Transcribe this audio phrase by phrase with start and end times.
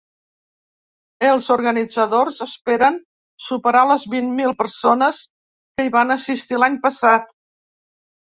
[1.31, 2.97] Els organitzadors esperen
[3.49, 7.29] superar les vint mil persones que hi van assistir l’any passat.